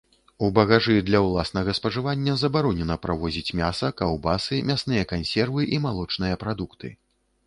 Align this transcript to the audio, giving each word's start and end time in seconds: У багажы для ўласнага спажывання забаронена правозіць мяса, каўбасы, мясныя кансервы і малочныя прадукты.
У 0.45 0.47
багажы 0.57 0.93
для 1.07 1.19
ўласнага 1.25 1.73
спажывання 1.79 2.33
забаронена 2.43 2.95
правозіць 3.03 3.55
мяса, 3.59 3.87
каўбасы, 4.01 4.63
мясныя 4.71 5.03
кансервы 5.13 5.67
і 5.77 5.79
малочныя 5.85 6.41
прадукты. 6.45 6.91